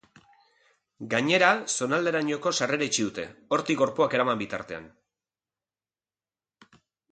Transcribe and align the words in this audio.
Gainera, 1.11 1.49
zonalderainoko 1.73 2.55
sarrera 2.61 2.89
itxi 2.91 3.05
dute, 3.09 3.27
hortik 3.59 3.83
gorpuak 3.83 4.17
eraman 4.19 4.43
bitartean. 4.43 4.91